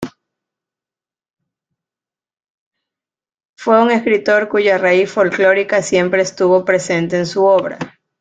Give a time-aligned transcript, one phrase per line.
[3.55, 7.77] Fue un escritor cuya raíz folclórica siempre estuvo presente en su obra.